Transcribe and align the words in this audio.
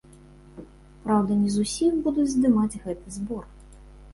Праўда, 1.03 1.31
не 1.41 1.49
з 1.55 1.65
усіх 1.65 1.91
будуць 2.07 2.27
здымаць 2.33 2.79
гэты 2.89 3.07
збор. 3.19 3.43